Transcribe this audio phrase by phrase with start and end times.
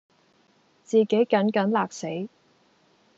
[0.83, 2.27] 自己緊緊勒死；